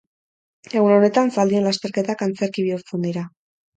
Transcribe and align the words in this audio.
Egun 0.77 0.93
honetan, 0.95 1.29
zaldien 1.37 1.67
lasterketak 1.67 2.25
antzerki 2.29 2.67
bihurtzen 2.71 3.07
dira. 3.09 3.29